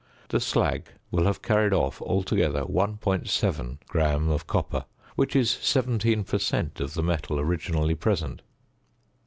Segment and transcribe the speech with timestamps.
[0.29, 4.85] The slag will have carried off altogether 1.7 gram of copper,
[5.15, 6.79] which is 17 per cent.
[6.81, 8.41] of the metal originally present.